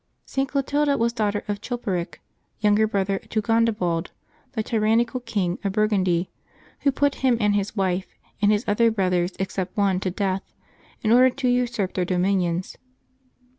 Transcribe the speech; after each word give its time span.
@T. 0.25 0.47
Clotilda 0.47 0.97
was 0.97 1.13
daughter 1.13 1.43
of 1.47 1.61
Chilperic, 1.61 2.21
younger 2.59 2.87
brother 2.87 3.19
to 3.19 3.39
Gondebald, 3.39 4.09
the 4.53 4.63
tyrannical 4.63 5.19
King 5.19 5.59
of 5.63 5.73
Bur 5.73 5.87
gundy, 5.89 6.29
who 6.79 6.91
put 6.91 7.13
him 7.21 7.37
and 7.39 7.53
his 7.53 7.75
wife, 7.75 8.07
and 8.41 8.51
his 8.51 8.65
other 8.67 8.89
brothers, 8.89 9.33
except 9.37 9.77
one, 9.77 9.99
to 9.99 10.09
death, 10.09 10.55
in 11.03 11.11
order 11.11 11.29
to 11.29 11.47
usurp 11.47 11.93
their 11.93 12.03
dominions. 12.03 12.77